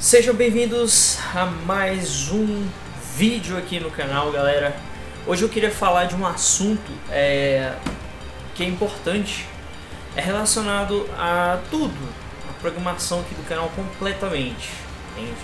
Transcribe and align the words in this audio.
Sejam 0.00 0.32
bem-vindos 0.32 1.18
a 1.34 1.44
mais 1.44 2.30
um 2.30 2.68
vídeo 3.16 3.58
aqui 3.58 3.80
no 3.80 3.90
canal, 3.90 4.30
galera. 4.30 4.76
Hoje 5.26 5.42
eu 5.42 5.48
queria 5.48 5.72
falar 5.72 6.04
de 6.04 6.14
um 6.14 6.24
assunto 6.24 6.92
é, 7.10 7.74
que 8.54 8.62
é 8.62 8.66
importante, 8.68 9.44
é 10.14 10.20
relacionado 10.20 11.04
a 11.18 11.58
tudo, 11.68 11.98
a 12.48 12.52
programação 12.60 13.18
aqui 13.18 13.34
do 13.34 13.42
canal 13.48 13.68
completamente, 13.70 14.70
entende? 15.16 15.34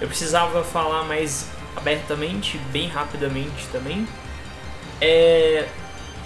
Eu 0.00 0.08
precisava 0.08 0.64
falar 0.64 1.04
mais 1.04 1.50
abertamente, 1.76 2.56
bem 2.72 2.88
rapidamente 2.88 3.66
também, 3.70 4.08
é, 4.98 5.68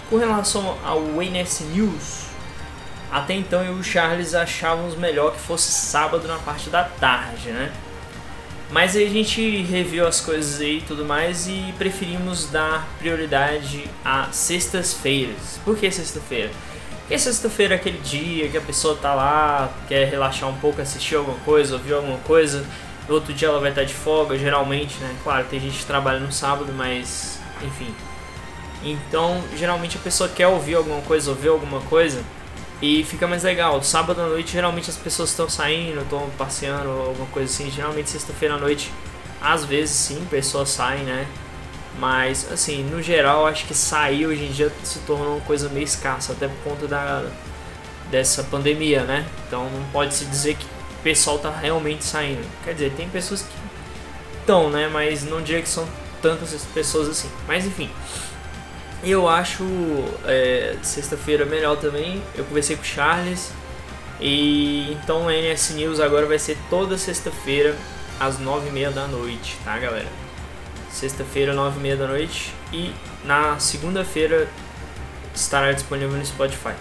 com 0.09 0.15
relação 0.15 0.77
ao 0.81 1.01
NS 1.21 1.59
News, 1.73 2.27
até 3.15 3.33
então 3.33 3.63
eu 3.63 3.77
e 3.77 3.79
o 3.79 3.83
Charles 3.83 4.35
achávamos 4.35 4.93
melhor 4.97 5.31
que 5.31 5.39
fosse 5.39 5.71
sábado 5.71 6.27
na 6.27 6.37
parte 6.37 6.69
da 6.69 6.83
tarde, 6.83 7.49
né? 7.49 7.71
Mas 8.69 8.93
aí 8.93 9.07
a 9.07 9.09
gente 9.09 9.61
reviu 9.61 10.05
as 10.05 10.19
coisas 10.19 10.59
aí 10.59 10.79
e 10.79 10.81
tudo 10.81 11.05
mais 11.05 11.47
e 11.47 11.73
preferimos 11.77 12.49
dar 12.51 12.85
prioridade 12.99 13.89
a 14.03 14.27
sextas-feiras. 14.33 15.61
Por 15.63 15.77
que 15.77 15.89
sexta-feira? 15.89 16.51
Porque 16.99 17.17
sexta-feira 17.17 17.75
é 17.75 17.77
aquele 17.77 17.99
dia 17.99 18.49
que 18.49 18.57
a 18.57 18.61
pessoa 18.61 18.97
tá 18.97 19.13
lá, 19.13 19.71
quer 19.87 20.09
relaxar 20.09 20.49
um 20.49 20.57
pouco, 20.57 20.81
assistir 20.81 21.15
alguma 21.15 21.37
coisa, 21.45 21.75
ouvir 21.75 21.93
alguma 21.93 22.17
coisa. 22.17 22.65
No 23.07 23.15
outro 23.15 23.33
dia 23.33 23.47
ela 23.47 23.61
vai 23.61 23.69
estar 23.69 23.85
de 23.85 23.93
folga, 23.93 24.37
geralmente, 24.37 24.97
né? 24.97 25.15
Claro, 25.23 25.45
tem 25.49 25.61
gente 25.61 25.77
que 25.77 25.85
trabalha 25.85 26.19
no 26.19 26.33
sábado, 26.33 26.73
mas 26.73 27.39
enfim. 27.63 27.95
Então, 28.83 29.41
geralmente 29.55 29.95
a 29.95 30.01
pessoa 30.01 30.27
quer 30.27 30.47
ouvir 30.47 30.75
alguma 30.75 31.01
coisa, 31.03 31.29
ouvir 31.29 31.47
alguma 31.47 31.79
coisa 31.79 32.21
e 32.81 33.03
fica 33.03 33.27
mais 33.27 33.43
legal. 33.43 33.81
Sábado 33.81 34.21
à 34.21 34.27
noite, 34.27 34.53
geralmente 34.53 34.89
as 34.89 34.97
pessoas 34.97 35.29
estão 35.29 35.49
saindo, 35.49 36.01
estão 36.01 36.29
passeando, 36.37 36.89
alguma 36.89 37.27
coisa 37.27 37.51
assim. 37.51 37.71
Geralmente, 37.71 38.09
sexta-feira 38.09 38.55
à 38.55 38.57
noite, 38.57 38.91
às 39.41 39.65
vezes 39.65 39.95
sim, 39.95 40.25
pessoas 40.29 40.69
saem, 40.69 41.03
né? 41.03 41.27
Mas, 41.97 42.51
assim, 42.51 42.83
no 42.83 43.01
geral, 43.01 43.47
acho 43.47 43.65
que 43.65 43.73
sair 43.73 44.27
hoje 44.27 44.43
em 44.43 44.51
dia 44.51 44.71
se 44.83 44.99
tornou 44.99 45.37
uma 45.37 45.45
coisa 45.45 45.69
meio 45.69 45.85
escassa, 45.85 46.33
até 46.33 46.47
por 46.47 46.57
conta 46.71 46.87
da, 46.87 47.25
dessa 48.11 48.43
pandemia, 48.43 49.03
né? 49.03 49.25
Então, 49.47 49.69
não 49.69 49.83
pode 49.91 50.13
se 50.13 50.25
dizer 50.25 50.55
que 50.55 50.65
o 50.65 51.03
pessoal 51.03 51.39
tá 51.39 51.49
realmente 51.49 52.03
saindo. 52.03 52.45
Quer 52.65 52.73
dizer, 52.73 52.91
tem 52.97 53.07
pessoas 53.07 53.43
que 53.43 54.39
estão, 54.39 54.69
né? 54.69 54.89
Mas 54.91 55.23
não 55.23 55.41
diria 55.41 55.61
que 55.61 55.69
são 55.69 55.87
tantas 56.21 56.65
pessoas 56.73 57.07
assim. 57.07 57.29
Mas, 57.47 57.65
enfim. 57.65 57.89
Eu 59.05 59.29
acho 59.29 59.63
é, 60.25 60.77
sexta-feira 60.81 61.45
melhor 61.45 61.77
também. 61.77 62.23
Eu 62.33 62.43
conversei 62.43 62.75
com 62.75 62.81
o 62.81 62.85
Charles. 62.85 63.51
E 64.19 64.91
então 64.93 65.27
o 65.27 65.29
NS 65.29 65.75
News 65.75 65.99
agora 65.99 66.25
vai 66.25 66.39
ser 66.39 66.57
toda 66.71 66.97
sexta-feira 66.97 67.75
às 68.19 68.39
nove 68.39 68.69
e 68.69 68.71
meia 68.71 68.89
da 68.89 69.05
noite, 69.07 69.57
tá 69.63 69.77
galera? 69.77 70.07
Sexta-feira, 70.89 71.53
nove 71.53 71.77
e 71.77 71.83
meia 71.83 71.95
da 71.95 72.07
noite. 72.07 72.51
E 72.73 72.91
na 73.23 73.59
segunda-feira 73.59 74.47
estará 75.35 75.71
disponível 75.71 76.17
no 76.17 76.25
Spotify. 76.25 76.73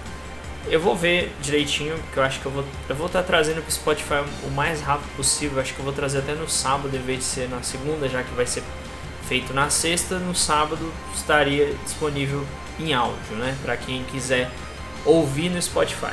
Eu 0.66 0.80
vou 0.80 0.96
ver 0.96 1.30
direitinho, 1.42 1.98
porque 1.98 2.18
eu 2.18 2.22
acho 2.22 2.40
que 2.40 2.46
eu 2.46 2.52
vou 2.52 2.64
eu 2.88 2.96
vou 2.96 3.06
estar 3.06 3.20
tá 3.20 3.26
trazendo 3.26 3.60
para 3.60 3.68
o 3.68 3.72
Spotify 3.72 4.24
o 4.44 4.50
mais 4.50 4.80
rápido 4.80 5.14
possível. 5.14 5.60
Acho 5.60 5.74
que 5.74 5.80
eu 5.80 5.84
vou 5.84 5.92
trazer 5.92 6.20
até 6.20 6.32
no 6.32 6.48
sábado, 6.48 6.96
em 6.96 7.02
vez 7.02 7.18
de 7.18 7.24
ser 7.24 7.50
na 7.50 7.62
segunda, 7.62 8.08
já 8.08 8.22
que 8.22 8.32
vai 8.32 8.46
ser 8.46 8.62
feito 9.28 9.52
na 9.52 9.70
sexta, 9.70 10.18
no 10.18 10.34
sábado 10.34 10.92
estaria 11.14 11.74
disponível 11.84 12.44
em 12.78 12.92
áudio, 12.92 13.36
né? 13.36 13.56
Para 13.62 13.76
quem 13.76 14.04
quiser 14.04 14.50
ouvir 15.04 15.50
no 15.50 15.60
Spotify. 15.60 16.12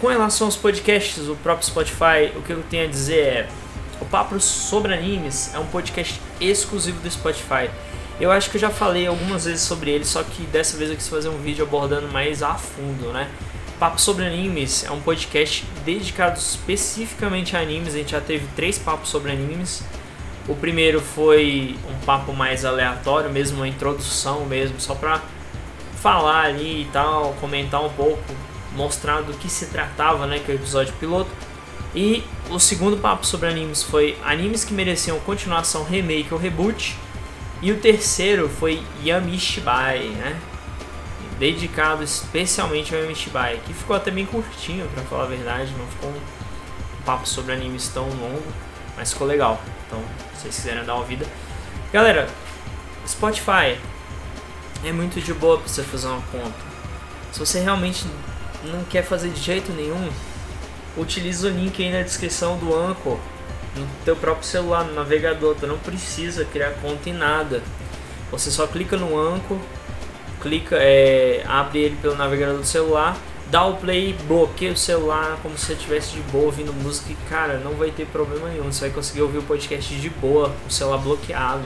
Com 0.00 0.08
relação 0.08 0.46
aos 0.46 0.56
podcasts, 0.56 1.28
o 1.28 1.36
próprio 1.36 1.66
Spotify, 1.66 2.32
o 2.36 2.42
que 2.42 2.52
eu 2.52 2.62
tenho 2.64 2.84
a 2.84 2.88
dizer 2.88 3.18
é: 3.18 3.48
o 4.00 4.04
Papo 4.04 4.38
sobre 4.40 4.92
Animes 4.92 5.54
é 5.54 5.58
um 5.58 5.66
podcast 5.66 6.20
exclusivo 6.40 7.00
do 7.00 7.10
Spotify. 7.10 7.70
Eu 8.20 8.30
acho 8.30 8.50
que 8.50 8.56
eu 8.56 8.60
já 8.60 8.70
falei 8.70 9.06
algumas 9.06 9.44
vezes 9.44 9.62
sobre 9.62 9.90
ele, 9.90 10.04
só 10.04 10.22
que 10.22 10.42
dessa 10.46 10.76
vez 10.76 10.90
eu 10.90 10.96
quis 10.96 11.08
fazer 11.08 11.28
um 11.28 11.38
vídeo 11.38 11.64
abordando 11.64 12.08
mais 12.08 12.42
a 12.42 12.54
fundo, 12.54 13.12
né? 13.12 13.30
Papo 13.78 14.00
sobre 14.00 14.24
Animes 14.24 14.84
é 14.84 14.90
um 14.90 15.00
podcast 15.00 15.64
dedicado 15.84 16.38
especificamente 16.38 17.56
a 17.56 17.60
animes. 17.60 17.94
A 17.94 17.98
gente 17.98 18.12
já 18.12 18.20
teve 18.20 18.46
três 18.54 18.78
papos 18.78 19.08
sobre 19.08 19.32
animes. 19.32 19.82
O 20.48 20.56
primeiro 20.56 21.00
foi 21.00 21.76
um 21.88 22.04
papo 22.04 22.32
mais 22.32 22.64
aleatório, 22.64 23.30
mesmo 23.30 23.58
uma 23.58 23.68
introdução 23.68 24.44
mesmo, 24.44 24.80
só 24.80 24.94
pra 24.94 25.22
falar 26.00 26.46
ali 26.46 26.82
e 26.82 26.88
tal, 26.92 27.34
comentar 27.40 27.80
um 27.80 27.90
pouco, 27.90 28.34
mostrar 28.74 29.22
do 29.22 29.32
que 29.34 29.48
se 29.48 29.66
tratava, 29.66 30.26
né, 30.26 30.40
que 30.44 30.50
é 30.50 30.54
o 30.54 30.58
episódio 30.58 30.92
piloto. 30.94 31.30
E 31.94 32.24
o 32.50 32.58
segundo 32.58 32.96
papo 32.96 33.24
sobre 33.24 33.48
animes 33.48 33.82
foi 33.82 34.18
animes 34.24 34.64
que 34.64 34.74
mereciam 34.74 35.20
continuação, 35.20 35.84
remake 35.84 36.32
ou 36.32 36.40
reboot. 36.40 36.96
E 37.60 37.70
o 37.70 37.78
terceiro 37.78 38.48
foi 38.48 38.82
Yamishibai, 39.04 40.08
né? 40.08 40.36
Dedicado 41.38 42.02
especialmente 42.02 42.94
ao 42.94 43.00
Yamishibai, 43.02 43.60
que 43.64 43.72
ficou 43.72 43.94
até 43.94 44.10
bem 44.10 44.26
curtinho, 44.26 44.88
para 44.94 45.04
falar 45.04 45.24
a 45.24 45.26
verdade, 45.26 45.72
não 45.78 45.86
ficou 45.86 46.10
um 46.10 47.02
papo 47.04 47.28
sobre 47.28 47.52
animes 47.52 47.88
tão 47.88 48.08
longo, 48.08 48.42
mas 48.96 49.12
ficou 49.12 49.26
legal. 49.26 49.60
Então, 49.86 50.00
se 50.34 50.42
vocês 50.42 50.56
quiserem 50.56 50.84
dar 50.84 50.94
uma 50.94 51.04
vida. 51.04 51.26
Galera, 51.92 52.28
Spotify 53.06 53.78
é 54.84 54.92
muito 54.92 55.20
de 55.20 55.32
boa 55.34 55.58
para 55.58 55.68
você 55.68 55.82
fazer 55.82 56.08
uma 56.08 56.22
conta. 56.32 56.72
Se 57.32 57.38
você 57.38 57.60
realmente 57.60 58.04
não 58.64 58.84
quer 58.84 59.02
fazer 59.02 59.30
de 59.30 59.40
jeito 59.40 59.72
nenhum, 59.72 60.10
utilize 60.96 61.46
o 61.46 61.50
link 61.50 61.82
aí 61.82 61.92
na 61.92 62.02
descrição 62.02 62.58
do 62.58 62.74
Anchor 62.74 63.18
no 63.76 63.86
teu 64.04 64.14
próprio 64.14 64.44
celular, 64.46 64.84
no 64.84 64.94
navegador. 64.94 65.56
Tu 65.58 65.66
não 65.66 65.78
precisa 65.78 66.44
criar 66.44 66.72
conta 66.82 67.08
em 67.08 67.14
nada. 67.14 67.62
Você 68.30 68.50
só 68.50 68.66
clica 68.66 68.96
no 68.96 69.18
Anchor, 69.18 69.58
clica, 70.40 70.76
é, 70.76 71.42
abre 71.46 71.80
ele 71.80 71.96
pelo 72.00 72.16
navegador 72.16 72.58
do 72.58 72.64
celular 72.64 73.16
dá 73.52 73.66
o 73.66 73.76
play, 73.76 74.16
bloqueia 74.26 74.72
o 74.72 74.76
celular 74.76 75.38
como 75.42 75.58
se 75.58 75.66
você 75.66 75.72
estivesse 75.74 76.12
de 76.12 76.22
boa 76.22 76.46
ouvindo 76.46 76.72
música 76.72 77.12
e 77.12 77.28
cara, 77.28 77.58
não 77.58 77.74
vai 77.74 77.90
ter 77.90 78.06
problema 78.06 78.48
nenhum, 78.48 78.72
você 78.72 78.86
vai 78.86 78.90
conseguir 78.90 79.20
ouvir 79.20 79.38
o 79.38 79.42
podcast 79.42 79.94
de 79.94 80.08
boa, 80.08 80.50
o 80.66 80.72
celular 80.72 80.96
bloqueado. 80.96 81.62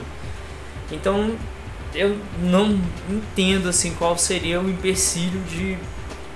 Então, 0.91 1.33
eu 1.95 2.17
não 2.41 2.77
entendo 3.09 3.69
assim 3.69 3.93
qual 3.93 4.17
seria 4.17 4.59
o 4.59 4.69
empecilho 4.69 5.39
de 5.43 5.77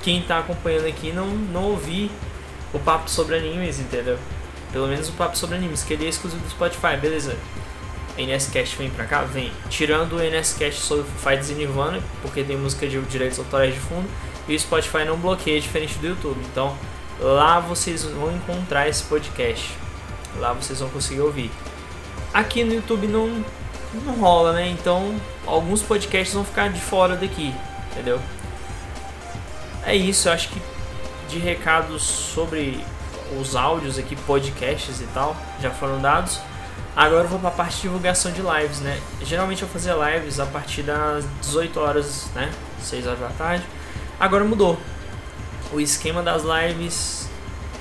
quem 0.02 0.22
está 0.22 0.40
acompanhando 0.40 0.88
aqui 0.88 1.12
não, 1.12 1.28
não 1.28 1.64
ouvir 1.66 2.10
o 2.74 2.80
papo 2.80 3.10
sobre 3.10 3.36
animes, 3.36 3.78
entendeu? 3.78 4.18
Pelo 4.72 4.88
menos 4.88 5.10
o 5.10 5.12
papo 5.12 5.38
sobre 5.38 5.58
animes, 5.58 5.84
que 5.84 5.92
ele 5.94 6.06
é 6.06 6.10
exclusivo 6.10 6.42
do 6.42 6.50
Spotify, 6.50 6.96
beleza. 6.96 7.36
NSCast 8.18 8.78
vem 8.78 8.90
pra 8.90 9.04
cá? 9.04 9.24
Vem. 9.24 9.52
Tirando 9.70 10.16
o 10.16 10.24
NSCast 10.24 10.80
sobre 10.80 11.06
Fights 11.18 11.50
e 11.50 11.54
Nirvana, 11.56 12.02
porque 12.22 12.42
tem 12.42 12.56
música 12.56 12.88
de 12.88 13.02
direitos 13.02 13.38
autorais 13.38 13.74
de 13.74 13.80
fundo 13.82 14.08
e 14.48 14.56
o 14.56 14.60
Spotify 14.60 15.06
não 15.06 15.18
bloqueia, 15.18 15.60
diferente 15.60 15.98
do 16.00 16.08
YouTube. 16.08 16.40
Então 16.52 16.76
lá 17.20 17.60
vocês 17.60 18.04
vão 18.04 18.32
encontrar 18.36 18.88
esse 18.88 19.04
podcast. 19.04 19.78
Lá 20.40 20.54
vocês 20.54 20.80
vão 20.80 20.90
conseguir 20.90 21.22
ouvir. 21.22 21.52
Aqui 22.34 22.64
no 22.64 22.74
YouTube 22.74 23.08
não, 23.08 23.44
não 23.94 24.14
rola, 24.14 24.54
né? 24.54 24.70
Então 24.70 25.16
alguns 25.46 25.82
podcasts 25.82 26.34
vão 26.34 26.46
ficar 26.46 26.70
de 26.70 26.80
fora 26.80 27.16
daqui, 27.16 27.54
entendeu? 27.92 28.20
É 29.86 29.96
isso, 29.96 30.30
eu 30.30 30.34
acho 30.34 30.50
que 30.50 30.62
de 31.28 31.40
recados 31.40 32.04
sobre 32.04 32.84
os 33.40 33.56
áudios 33.56 33.98
aqui, 33.98 34.16
podcasts 34.16 35.02
e 35.02 35.08
tal, 35.14 35.36
já 35.62 35.72
foram 35.72 36.02
dados. 36.02 36.40
Agora 36.96 37.24
eu 37.24 37.30
vou 37.30 37.40
para 37.40 37.50
a 37.50 37.54
parte 37.54 37.78
de 37.78 37.82
divulgação 37.84 38.32
de 38.32 38.42
lives, 38.42 38.80
né? 38.82 39.00
Geralmente 39.22 39.62
eu 39.62 39.68
fazia 39.68 39.94
lives 39.94 40.40
a 40.40 40.46
partir 40.46 40.84
das 40.84 41.26
18 41.42 41.80
horas, 41.80 42.26
né? 42.36 42.52
6 42.82 43.08
horas 43.08 43.20
da 43.20 43.30
tarde. 43.30 43.64
Agora 44.22 44.44
mudou. 44.44 44.78
O 45.74 45.80
esquema 45.80 46.22
das 46.22 46.44
lives 46.44 47.28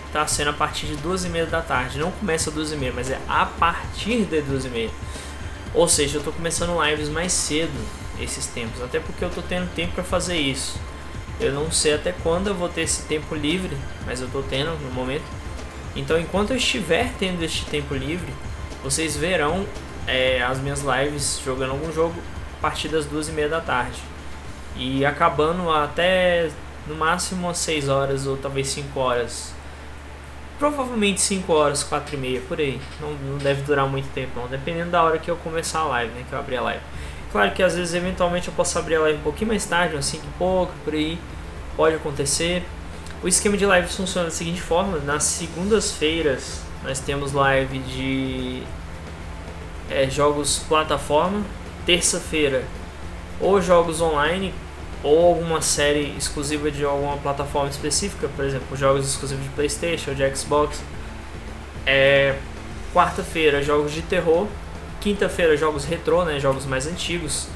está 0.06 0.26
sendo 0.26 0.48
a 0.48 0.52
partir 0.54 0.86
de 0.86 0.96
duas 0.96 1.22
e 1.22 1.28
meia 1.28 1.44
da 1.44 1.60
tarde. 1.60 1.98
Não 1.98 2.10
começa 2.10 2.48
às 2.48 2.56
duas 2.56 2.72
e 2.72 2.76
meia, 2.76 2.94
mas 2.96 3.10
é 3.10 3.20
a 3.28 3.44
partir 3.44 4.24
de 4.24 4.40
duas 4.40 4.64
e 4.64 4.70
meia. 4.70 4.88
Ou 5.74 5.86
seja, 5.86 6.16
eu 6.16 6.20
estou 6.20 6.32
começando 6.32 6.82
lives 6.82 7.10
mais 7.10 7.30
cedo 7.34 7.78
esses 8.18 8.46
tempos, 8.46 8.82
até 8.82 8.98
porque 8.98 9.22
eu 9.22 9.28
estou 9.28 9.44
tendo 9.46 9.70
tempo 9.74 9.92
para 9.92 10.02
fazer 10.02 10.38
isso. 10.38 10.80
Eu 11.38 11.52
não 11.52 11.70
sei 11.70 11.92
até 11.92 12.10
quando 12.10 12.46
eu 12.46 12.54
vou 12.54 12.70
ter 12.70 12.80
esse 12.80 13.02
tempo 13.02 13.34
livre, 13.34 13.76
mas 14.06 14.22
eu 14.22 14.26
estou 14.26 14.42
tendo 14.42 14.70
no 14.80 14.90
momento. 14.94 15.24
Então, 15.94 16.18
enquanto 16.18 16.52
eu 16.52 16.56
estiver 16.56 17.12
tendo 17.18 17.42
este 17.42 17.66
tempo 17.66 17.94
livre, 17.94 18.32
vocês 18.82 19.14
verão 19.14 19.66
é, 20.06 20.42
as 20.42 20.58
minhas 20.58 20.80
lives 20.80 21.38
jogando 21.44 21.72
algum 21.72 21.92
jogo 21.92 22.14
a 22.56 22.62
partir 22.62 22.88
das 22.88 23.04
duas 23.04 23.28
e 23.28 23.32
meia 23.32 23.50
da 23.50 23.60
tarde 23.60 24.00
e 24.76 25.04
acabando 25.04 25.70
até 25.70 26.50
no 26.86 26.94
máximo 26.94 27.46
umas 27.46 27.58
6 27.58 27.88
horas 27.88 28.26
ou 28.26 28.36
talvez 28.36 28.68
5 28.68 28.98
horas. 28.98 29.52
Provavelmente 30.58 31.20
5 31.20 31.52
horas, 31.52 31.82
4 31.82 32.14
e 32.14 32.18
meia, 32.18 32.40
por 32.42 32.58
aí. 32.58 32.80
Não, 33.00 33.12
não 33.12 33.38
deve 33.38 33.62
durar 33.62 33.86
muito 33.86 34.12
tempo 34.12 34.32
não, 34.38 34.46
dependendo 34.46 34.90
da 34.90 35.02
hora 35.02 35.18
que 35.18 35.30
eu 35.30 35.36
começar 35.36 35.80
a 35.80 35.84
live, 35.84 36.12
né, 36.12 36.24
que 36.28 36.34
eu 36.34 36.38
abrir 36.38 36.56
a 36.56 36.62
live. 36.62 36.82
Claro 37.32 37.52
que 37.52 37.62
às 37.62 37.76
vezes 37.76 37.94
eventualmente 37.94 38.48
eu 38.48 38.54
posso 38.54 38.78
abrir 38.78 38.96
a 38.96 39.00
live 39.00 39.18
um 39.18 39.22
pouquinho 39.22 39.48
mais 39.48 39.64
tarde, 39.64 39.94
umas 39.94 40.04
5 40.06 40.24
e 40.24 40.38
pouco, 40.38 40.72
por 40.84 40.94
aí. 40.94 41.18
Pode 41.76 41.96
acontecer. 41.96 42.64
O 43.22 43.28
esquema 43.28 43.56
de 43.56 43.64
live 43.64 43.88
funciona 43.88 44.26
da 44.26 44.34
seguinte 44.34 44.60
forma, 44.60 44.98
nas 44.98 45.24
segundas-feiras 45.24 46.62
nós 46.82 46.98
temos 46.98 47.32
live 47.32 47.78
de 47.78 48.62
é, 49.90 50.08
jogos 50.08 50.64
plataforma. 50.68 51.42
Terça-feira, 51.84 52.64
ou 53.40 53.60
jogos 53.60 54.00
online, 54.00 54.54
ou 55.02 55.28
alguma 55.28 55.62
série 55.62 56.14
exclusiva 56.16 56.70
de 56.70 56.84
alguma 56.84 57.16
plataforma 57.16 57.70
específica, 57.70 58.28
por 58.36 58.44
exemplo, 58.44 58.76
jogos 58.76 59.08
exclusivos 59.08 59.44
de 59.44 59.50
PlayStation, 59.50 60.14
de 60.14 60.36
Xbox. 60.36 60.82
É, 61.86 62.36
Quarta-feira, 62.92 63.62
jogos 63.62 63.92
de 63.92 64.02
terror. 64.02 64.48
Quinta-feira, 65.00 65.56
jogos 65.56 65.84
retrô, 65.84 66.24
né, 66.24 66.40
jogos 66.40 66.66
mais 66.66 66.86
antigos, 66.86 67.46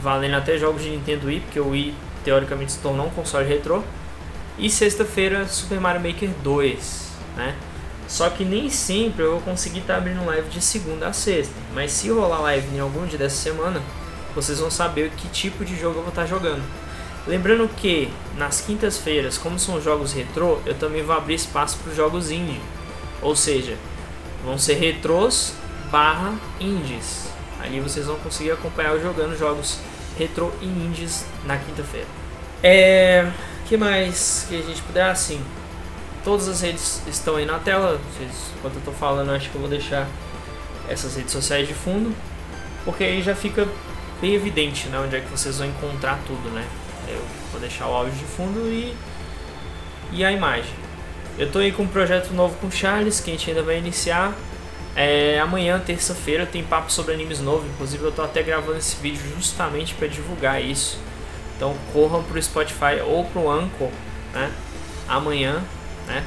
valendo 0.00 0.36
até 0.36 0.56
jogos 0.56 0.82
de 0.82 0.90
Nintendo 0.90 1.26
Wii, 1.26 1.40
porque 1.40 1.60
o 1.60 1.70
Wii 1.70 1.94
teoricamente 2.24 2.72
se 2.72 2.78
tornou 2.78 3.06
um 3.06 3.10
console 3.10 3.46
retrô. 3.46 3.82
E 4.56 4.70
sexta-feira, 4.70 5.46
Super 5.48 5.80
Mario 5.80 6.00
Maker 6.00 6.30
2, 6.42 7.10
né? 7.36 7.54
Só 8.08 8.30
que 8.30 8.44
nem 8.44 8.70
sempre 8.70 9.24
eu 9.24 9.32
vou 9.32 9.40
conseguir 9.40 9.80
estar 9.80 9.94
tá 9.94 9.98
abrindo 9.98 10.24
live 10.24 10.48
de 10.48 10.62
segunda 10.62 11.08
a 11.08 11.12
sexta. 11.12 11.52
Mas 11.74 11.90
se 11.90 12.08
rolar 12.08 12.40
live 12.42 12.76
em 12.76 12.78
algum 12.78 13.04
dia 13.04 13.18
dessa 13.18 13.36
semana, 13.36 13.82
vocês 14.36 14.60
vão 14.60 14.70
saber 14.70 15.10
que 15.16 15.28
tipo 15.28 15.64
de 15.64 15.74
jogo 15.74 15.98
eu 15.98 16.02
vou 16.02 16.10
estar 16.10 16.26
jogando. 16.26 16.62
Lembrando 17.26 17.66
que 17.74 18.08
nas 18.36 18.60
quintas-feiras, 18.60 19.36
como 19.38 19.58
são 19.58 19.80
jogos 19.80 20.12
retrô, 20.12 20.58
eu 20.66 20.74
também 20.74 21.02
vou 21.02 21.16
abrir 21.16 21.34
espaço 21.34 21.78
para 21.78 21.90
os 21.90 21.96
jogos 21.96 22.30
indie. 22.30 22.60
Ou 23.22 23.34
seja, 23.34 23.76
vão 24.44 24.58
ser 24.58 24.74
retrôs 24.74 25.54
barra 25.90 26.34
indies. 26.60 27.28
Ali 27.60 27.80
vocês 27.80 28.06
vão 28.06 28.16
conseguir 28.16 28.50
acompanhar 28.52 28.92
eu 28.92 29.02
jogando 29.02 29.36
jogos 29.36 29.78
retrô 30.18 30.52
e 30.60 30.66
indies 30.66 31.24
na 31.44 31.56
quinta-feira. 31.56 32.06
É. 32.62 33.26
que 33.66 33.76
mais 33.76 34.46
que 34.48 34.58
a 34.58 34.62
gente 34.62 34.82
puder? 34.82 35.10
Assim, 35.10 35.40
todas 36.22 36.46
as 36.46 36.60
redes 36.60 37.02
estão 37.08 37.36
aí 37.36 37.46
na 37.46 37.58
tela. 37.58 37.98
Vocês, 38.12 38.30
enquanto 38.58 38.74
eu 38.74 38.80
estou 38.80 38.94
falando, 38.94 39.30
acho 39.30 39.48
que 39.48 39.54
eu 39.54 39.60
vou 39.62 39.70
deixar 39.70 40.06
essas 40.88 41.16
redes 41.16 41.32
sociais 41.32 41.66
de 41.66 41.74
fundo, 41.74 42.14
porque 42.84 43.02
aí 43.02 43.22
já 43.22 43.34
fica 43.34 43.66
bem 44.20 44.34
evidente 44.34 44.88
né, 44.88 44.98
onde 44.98 45.16
é 45.16 45.20
que 45.20 45.30
vocês 45.30 45.58
vão 45.58 45.66
encontrar 45.66 46.18
tudo, 46.26 46.48
né? 46.50 46.66
Eu 47.08 47.22
vou 47.50 47.60
deixar 47.60 47.88
o 47.88 47.94
áudio 47.94 48.14
de 48.14 48.24
fundo 48.24 48.60
e, 48.68 48.94
e 50.12 50.24
a 50.24 50.32
imagem. 50.32 50.72
Eu 51.38 51.50
tô 51.50 51.58
aí 51.58 51.70
com 51.70 51.82
um 51.82 51.88
projeto 51.88 52.32
novo 52.32 52.56
com 52.56 52.66
o 52.66 52.72
Charles, 52.72 53.20
que 53.20 53.30
a 53.30 53.32
gente 53.34 53.50
ainda 53.50 53.62
vai 53.62 53.78
iniciar. 53.78 54.34
É, 54.94 55.38
amanhã, 55.38 55.78
terça-feira, 55.78 56.46
tem 56.46 56.64
papo 56.64 56.90
sobre 56.90 57.12
animes 57.12 57.40
novo. 57.40 57.66
Inclusive, 57.66 58.02
eu 58.02 58.12
tô 58.12 58.22
até 58.22 58.42
gravando 58.42 58.78
esse 58.78 58.96
vídeo 58.96 59.20
justamente 59.36 59.94
para 59.94 60.08
divulgar 60.08 60.62
isso. 60.62 60.98
Então, 61.54 61.76
corram 61.92 62.22
pro 62.22 62.42
Spotify 62.42 63.00
ou 63.04 63.24
pro 63.26 63.50
Anchor, 63.50 63.90
né? 64.32 64.50
Amanhã, 65.06 65.62
né? 66.06 66.24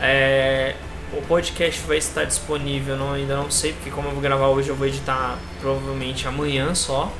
É, 0.00 0.76
o 1.12 1.22
podcast 1.22 1.80
vai 1.86 1.98
estar 1.98 2.24
disponível, 2.24 2.96
não, 2.96 3.12
ainda 3.12 3.36
não 3.36 3.50
sei, 3.50 3.72
porque 3.72 3.90
como 3.90 4.08
eu 4.08 4.12
vou 4.12 4.20
gravar 4.20 4.48
hoje, 4.48 4.68
eu 4.68 4.76
vou 4.76 4.86
editar 4.86 5.38
provavelmente 5.60 6.28
amanhã 6.28 6.74
só. 6.74 7.12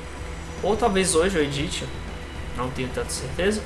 Ou 0.62 0.76
talvez 0.76 1.14
hoje 1.14 1.36
eu 1.36 1.42
edite, 1.42 1.84
não 2.56 2.70
tenho 2.70 2.88
tanta 2.88 3.10
certeza. 3.10 3.62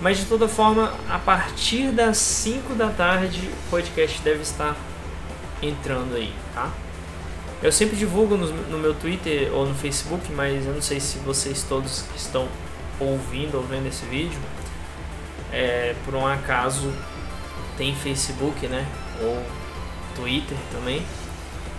Mas 0.00 0.18
de 0.18 0.26
toda 0.26 0.46
forma, 0.46 0.94
a 1.08 1.18
partir 1.18 1.90
das 1.90 2.18
5 2.18 2.74
da 2.74 2.88
tarde, 2.88 3.40
o 3.40 3.70
podcast 3.70 4.20
deve 4.22 4.42
estar 4.42 4.76
entrando 5.62 6.14
aí, 6.14 6.32
tá? 6.54 6.70
Eu 7.60 7.72
sempre 7.72 7.96
divulgo 7.96 8.36
no, 8.36 8.46
no, 8.46 8.78
meu 8.78 8.94
Twitter 8.94 9.52
ou 9.52 9.66
no 9.66 9.74
Facebook, 9.74 10.30
mas 10.32 10.64
eu 10.64 10.72
não 10.72 10.82
sei 10.82 11.00
se 11.00 11.18
vocês 11.18 11.64
todos 11.64 12.02
que 12.02 12.16
estão 12.16 12.46
ouvindo 13.00 13.56
ou 13.56 13.64
vendo 13.64 13.88
esse 13.88 14.04
vídeo, 14.06 14.38
é, 15.52 15.94
por 16.04 16.14
um 16.14 16.24
acaso 16.24 16.92
tem 17.76 17.94
Facebook, 17.94 18.66
né? 18.68 18.86
Ou 19.22 19.42
Twitter 20.14 20.56
também. 20.72 21.02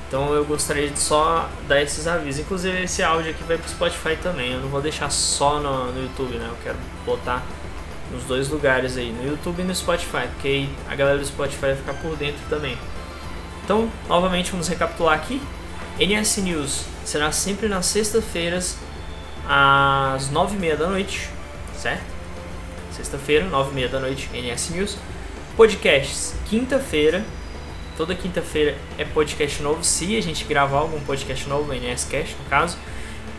Então 0.08 0.34
eu 0.34 0.44
gostaria 0.44 0.90
de 0.90 1.00
só 1.00 1.48
dar 1.68 1.82
esses 1.82 2.08
avisos. 2.08 2.42
Inclusive 2.42 2.84
esse 2.84 3.04
áudio 3.04 3.32
aqui 3.32 3.44
vai 3.44 3.58
pro 3.58 3.70
Spotify 3.70 4.18
também. 4.22 4.54
Eu 4.54 4.60
não 4.60 4.70
vou 4.70 4.82
deixar 4.82 5.10
só 5.12 5.60
no, 5.60 5.92
no 5.92 6.02
YouTube, 6.02 6.36
né? 6.38 6.48
Eu 6.50 6.58
quero 6.64 6.78
botar 7.06 7.44
nos 8.12 8.24
dois 8.24 8.50
lugares 8.50 8.98
aí, 8.98 9.12
no 9.12 9.24
YouTube 9.24 9.62
e 9.62 9.66
no 9.66 9.76
Spotify, 9.76 10.28
porque 10.34 10.48
aí 10.48 10.70
a 10.90 10.96
galera 10.96 11.20
do 11.20 11.26
Spotify 11.26 11.62
vai 11.62 11.76
ficar 11.76 11.94
por 11.94 12.16
dentro 12.16 12.42
também. 12.50 12.76
Então, 13.64 13.88
novamente 14.08 14.50
vamos 14.50 14.68
recapitular 14.68 15.14
aqui. 15.14 15.40
NS 16.00 16.38
News 16.38 16.86
será 17.06 17.32
sempre 17.32 17.68
nas 17.68 17.86
sextas-feiras 17.86 18.78
às 19.48 20.32
nove 20.32 20.56
e 20.56 20.60
meia 20.60 20.76
da 20.76 20.88
noite, 20.88 21.30
certo? 21.78 22.04
Sexta-feira, 22.92 23.46
nove 23.46 23.72
e 23.72 23.76
meia 23.76 23.90
da 23.90 24.00
noite, 24.00 24.28
NS 24.34 24.72
News. 24.72 24.98
Podcasts, 25.60 26.36
quinta-feira. 26.50 27.22
Toda 27.98 28.16
quinta-feira 28.16 28.78
é 28.98 29.04
podcast 29.04 29.62
novo, 29.62 29.84
se 29.84 30.16
a 30.16 30.22
gente 30.22 30.46
gravar 30.46 30.78
algum 30.78 31.02
podcast 31.02 31.50
novo, 31.50 31.74
NS 31.74 32.06
Cast 32.06 32.34
no 32.42 32.46
caso. 32.50 32.78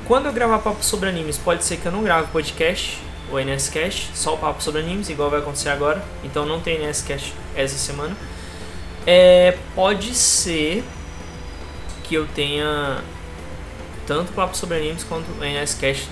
Quando 0.07 0.27
eu 0.27 0.33
gravar 0.35 0.59
papo 0.59 0.85
sobre 0.85 1.09
animes, 1.09 1.39
pode 1.39 1.65
ser 1.65 1.79
que 1.79 1.87
eu 1.87 1.93
não 1.93 2.03
grave 2.03 2.31
podcast, 2.31 2.99
o 3.33 3.39
NSCast, 3.39 4.11
só 4.13 4.35
o 4.35 4.37
papo 4.37 4.63
sobre 4.63 4.83
animes, 4.83 5.09
igual 5.09 5.31
vai 5.31 5.41
acontecer 5.41 5.71
agora. 5.71 6.05
Então 6.23 6.45
não 6.45 6.61
tem 6.61 6.79
NSCast 6.85 7.33
essa 7.57 7.79
semana. 7.79 8.15
É, 9.07 9.57
pode 9.75 10.15
ser 10.15 10.85
que 12.05 12.15
eu 12.17 12.27
tenha 12.27 13.03
tanto 14.07 14.31
papo 14.35 14.55
sobre 14.55 14.77
animes 14.77 15.05
quanto 15.05 15.31
o 15.31 15.43
NSCast 15.43 16.07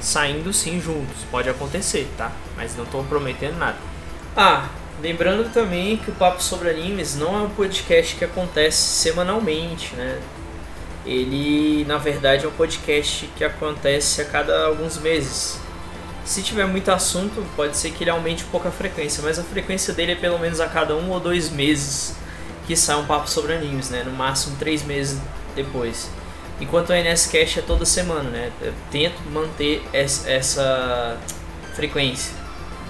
saindo 0.00 0.52
sim 0.52 0.80
juntos. 0.80 1.22
Pode 1.30 1.48
acontecer, 1.48 2.10
tá? 2.18 2.32
Mas 2.56 2.76
não 2.76 2.82
estou 2.82 3.04
prometendo 3.04 3.56
nada. 3.56 3.78
Ah, 4.36 4.68
lembrando 5.00 5.52
também 5.52 5.96
que 5.96 6.10
o 6.10 6.14
Papo 6.14 6.42
sobre 6.42 6.70
Animes 6.70 7.16
não 7.16 7.36
é 7.36 7.42
um 7.42 7.50
podcast 7.50 8.16
que 8.16 8.24
acontece 8.24 8.78
semanalmente, 8.78 9.94
né? 9.94 10.20
Ele, 11.06 11.84
na 11.84 11.98
verdade, 11.98 12.46
é 12.46 12.48
um 12.48 12.52
podcast 12.52 13.28
que 13.36 13.44
acontece 13.44 14.22
a 14.22 14.24
cada 14.24 14.66
alguns 14.66 14.96
meses. 14.98 15.58
Se 16.24 16.42
tiver 16.42 16.66
muito 16.66 16.90
assunto, 16.90 17.44
pode 17.54 17.76
ser 17.76 17.90
que 17.90 18.04
ele 18.04 18.10
aumente 18.10 18.44
um 18.44 18.48
pouco 18.48 18.66
a 18.66 18.70
frequência, 18.70 19.22
mas 19.22 19.38
a 19.38 19.42
frequência 19.42 19.92
dele 19.92 20.12
é 20.12 20.16
pelo 20.16 20.38
menos 20.38 20.60
a 20.60 20.66
cada 20.66 20.96
um 20.96 21.10
ou 21.10 21.20
dois 21.20 21.50
meses 21.50 22.14
que 22.66 22.74
sai 22.74 22.96
um 22.96 23.04
papo 23.04 23.28
sobre 23.28 23.52
animes, 23.52 23.90
né? 23.90 24.02
No 24.02 24.12
máximo 24.12 24.56
três 24.56 24.82
meses 24.82 25.20
depois. 25.54 26.08
Enquanto 26.58 26.90
o 26.90 26.94
NSCast 26.94 27.58
é 27.58 27.62
toda 27.62 27.84
semana, 27.84 28.30
né? 28.30 28.50
Eu 28.62 28.72
tento 28.90 29.20
manter 29.30 29.82
essa 29.92 31.18
frequência. 31.74 32.32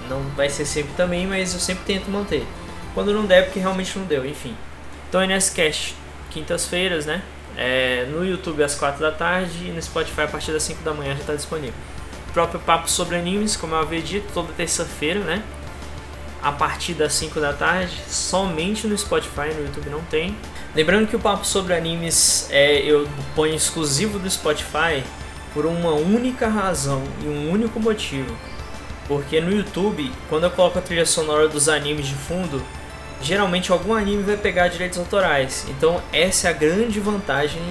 Não 0.09 0.21
vai 0.37 0.49
ser 0.49 0.65
sempre 0.65 0.93
também, 0.97 1.27
mas 1.27 1.55
eu 1.55 1.61
sempre 1.61 1.85
tento 1.85 2.11
manter. 2.11 2.47
Quando 2.95 3.13
não 3.13 3.27
der, 3.27 3.45
porque 3.45 3.59
realmente 3.59 3.99
não 3.99 4.07
deu, 4.07 4.25
enfim. 4.25 4.57
Então 5.09 5.21
o 5.21 5.25
NSCast, 5.25 5.97
quintas-feiras, 6.31 7.07
né? 7.07 7.23
É, 7.57 8.07
no 8.11 8.27
YouTube 8.27 8.63
às 8.63 8.75
quatro 8.75 9.01
da 9.01 9.13
tarde 9.13 9.69
e 9.69 9.71
no 9.71 9.81
Spotify 9.81 10.23
a 10.23 10.29
partir 10.29 10.53
das 10.53 10.65
5 10.65 10.83
da 10.83 10.93
manhã 10.93 11.15
já 11.15 11.21
está 11.21 11.35
disponível 11.35 11.75
próprio 12.35 12.59
papo 12.59 12.91
sobre 12.91 13.17
animes, 13.17 13.57
como 13.57 13.77
eu 13.77 13.79
havia 13.79 14.03
dito, 14.03 14.27
toda 14.35 14.53
terça-feira, 14.53 15.21
né? 15.21 15.43
A 16.43 16.51
partir 16.51 16.93
das 16.93 17.15
5 17.15 17.41
da 17.41 17.53
tarde, 17.53 17.97
somente 18.09 18.87
no 18.89 18.99
Spotify, 18.99 19.55
no 19.55 19.63
YouTube 19.63 19.89
não 19.89 20.03
tem. 20.03 20.37
Lembrando 20.75 21.07
que 21.07 21.15
o 21.15 21.21
papo 21.21 21.47
sobre 21.47 21.73
animes 21.73 22.49
é, 22.51 22.81
eu 22.81 23.09
ponho 23.37 23.55
exclusivo 23.55 24.19
do 24.19 24.29
Spotify 24.29 25.03
por 25.55 25.65
uma 25.65 25.93
única 25.93 26.49
razão 26.49 27.03
e 27.23 27.29
um 27.29 27.51
único 27.51 27.79
motivo. 27.79 28.37
Porque 29.07 29.41
no 29.41 29.53
YouTube, 29.53 30.11
quando 30.29 30.45
eu 30.45 30.51
coloco 30.51 30.79
a 30.79 30.83
trilha 30.83 31.05
sonora 31.05 31.49
dos 31.49 31.69
animes 31.69 32.07
de 32.07 32.15
fundo, 32.15 32.63
geralmente 33.21 33.71
algum 33.71 33.95
anime 33.95 34.23
vai 34.23 34.37
pegar 34.37 34.69
direitos 34.69 34.99
autorais. 34.99 35.67
Então 35.69 36.01
essa 36.13 36.49
é 36.49 36.51
a 36.51 36.55
grande 36.55 37.01
vantagem 37.01 37.63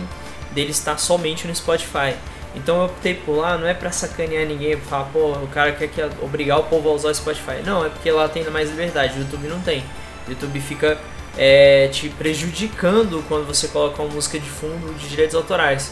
dele 0.51 0.71
estar 0.71 0.97
somente 0.97 1.47
no 1.47 1.55
Spotify. 1.55 2.15
Então 2.55 2.77
eu 2.77 2.85
optei 2.85 3.15
por 3.15 3.37
lá, 3.37 3.57
não 3.57 3.67
é 3.67 3.73
pra 3.73 3.91
sacanear 3.91 4.45
ninguém, 4.45 4.77
pra 4.77 4.85
falar, 4.85 5.05
pô, 5.05 5.31
o 5.31 5.47
cara 5.47 5.71
quer 5.71 5.87
que 5.87 6.01
obrigar 6.21 6.59
o 6.59 6.63
povo 6.63 6.89
a 6.89 6.93
usar 6.93 7.09
o 7.09 7.15
Spotify. 7.15 7.63
Não, 7.65 7.83
é 7.85 7.89
porque 7.89 8.11
lá 8.11 8.29
tem 8.29 8.47
mais 8.49 8.69
liberdade, 8.69 9.17
o 9.17 9.21
YouTube 9.21 9.47
não 9.47 9.59
tem. 9.61 9.83
O 10.27 10.31
YouTube 10.31 10.59
fica 10.59 10.97
é, 11.35 11.87
te 11.91 12.09
prejudicando 12.09 13.23
quando 13.27 13.47
você 13.47 13.67
coloca 13.67 14.01
uma 14.01 14.13
música 14.13 14.39
de 14.39 14.49
fundo 14.49 14.93
de 14.97 15.09
direitos 15.09 15.35
autorais. 15.35 15.91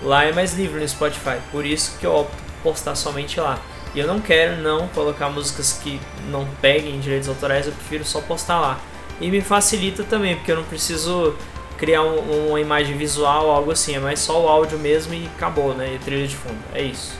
Lá 0.00 0.24
é 0.24 0.32
mais 0.32 0.54
livre 0.54 0.80
no 0.80 0.88
Spotify, 0.88 1.38
por 1.50 1.66
isso 1.66 1.98
que 1.98 2.06
eu 2.06 2.14
opto 2.14 2.36
por 2.62 2.70
postar 2.70 2.94
somente 2.94 3.40
lá. 3.40 3.60
E 3.94 3.98
eu 3.98 4.06
não 4.06 4.20
quero 4.20 4.60
não 4.62 4.88
colocar 4.88 5.28
músicas 5.30 5.72
que 5.82 6.00
não 6.30 6.46
peguem 6.60 7.00
direitos 7.00 7.28
autorais, 7.28 7.66
eu 7.66 7.72
prefiro 7.72 8.04
só 8.04 8.20
postar 8.20 8.60
lá. 8.60 8.80
E 9.20 9.30
me 9.30 9.40
facilita 9.40 10.04
também, 10.04 10.36
porque 10.36 10.52
eu 10.52 10.56
não 10.56 10.64
preciso 10.64 11.34
criar 11.76 12.02
um, 12.02 12.48
uma 12.48 12.60
imagem 12.60 12.96
visual, 12.96 13.50
algo 13.50 13.70
assim, 13.70 13.94
é 13.94 13.98
mais 13.98 14.18
só 14.18 14.44
o 14.44 14.48
áudio 14.48 14.78
mesmo 14.78 15.14
e 15.14 15.26
acabou, 15.26 15.74
né? 15.74 15.94
E 15.94 15.98
trilha 15.98 16.26
de 16.26 16.36
fundo, 16.36 16.58
é 16.74 16.82
isso. 16.82 17.16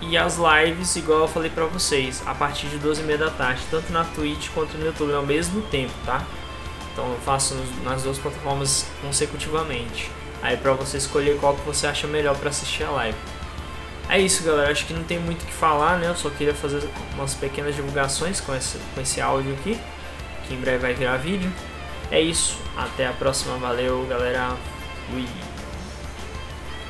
E 0.00 0.16
as 0.16 0.36
lives, 0.36 0.96
igual 0.96 1.20
eu 1.20 1.28
falei 1.28 1.50
pra 1.50 1.64
vocês, 1.64 2.22
a 2.26 2.34
partir 2.34 2.66
de 2.66 2.78
12h30 2.78 3.16
da 3.16 3.30
tarde, 3.30 3.62
tanto 3.70 3.92
na 3.92 4.04
Twitch 4.04 4.50
quanto 4.52 4.76
no 4.76 4.84
YouTube 4.84 5.12
ao 5.14 5.24
mesmo 5.24 5.62
tempo, 5.62 5.92
tá? 6.04 6.22
Então 6.92 7.10
eu 7.10 7.18
faço 7.24 7.56
nas 7.82 8.02
duas 8.02 8.18
plataformas 8.18 8.86
consecutivamente. 9.00 10.10
Aí 10.42 10.56
pra 10.56 10.72
você 10.74 10.98
escolher 10.98 11.38
qual 11.38 11.54
que 11.54 11.62
você 11.62 11.86
acha 11.86 12.06
melhor 12.06 12.36
para 12.36 12.50
assistir 12.50 12.84
a 12.84 12.90
live. 12.90 13.18
É 14.08 14.18
isso, 14.18 14.44
galera. 14.44 14.70
Acho 14.70 14.86
que 14.86 14.92
não 14.92 15.04
tem 15.04 15.18
muito 15.18 15.42
o 15.42 15.46
que 15.46 15.52
falar, 15.52 15.98
né? 15.98 16.08
Eu 16.08 16.16
só 16.16 16.30
queria 16.30 16.54
fazer 16.54 16.86
umas 17.14 17.34
pequenas 17.34 17.74
divulgações 17.74 18.40
com 18.40 18.54
esse, 18.54 18.78
com 18.94 19.00
esse 19.00 19.20
áudio 19.20 19.54
aqui, 19.54 19.78
que 20.46 20.54
em 20.54 20.60
breve 20.60 20.78
vai 20.78 20.94
virar 20.94 21.16
vídeo. 21.16 21.52
É 22.10 22.20
isso, 22.20 22.58
até 22.76 23.06
a 23.06 23.12
próxima, 23.12 23.56
valeu 23.56 24.06
galera, 24.06 24.56
fui! 25.10 25.43